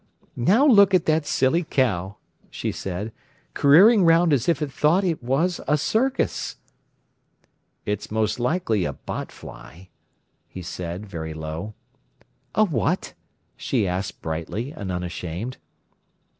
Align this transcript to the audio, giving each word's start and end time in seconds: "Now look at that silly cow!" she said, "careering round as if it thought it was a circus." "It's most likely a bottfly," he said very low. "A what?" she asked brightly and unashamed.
"Now 0.35 0.65
look 0.65 0.95
at 0.95 1.05
that 1.05 1.27
silly 1.27 1.61
cow!" 1.61 2.17
she 2.49 2.71
said, 2.71 3.11
"careering 3.53 4.03
round 4.03 4.33
as 4.33 4.49
if 4.49 4.59
it 4.59 4.71
thought 4.71 5.03
it 5.03 5.21
was 5.21 5.61
a 5.67 5.77
circus." 5.77 6.55
"It's 7.85 8.09
most 8.09 8.39
likely 8.39 8.83
a 8.83 8.93
bottfly," 8.93 9.89
he 10.47 10.61
said 10.63 11.05
very 11.05 11.35
low. 11.35 11.75
"A 12.55 12.63
what?" 12.65 13.13
she 13.55 13.87
asked 13.87 14.23
brightly 14.23 14.71
and 14.71 14.91
unashamed. 14.91 15.57